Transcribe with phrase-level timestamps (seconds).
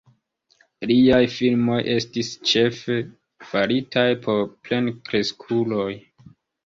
[0.91, 2.97] Liaj filmoj estis ĉefe
[3.51, 5.91] faritaj por plenkreskuloj.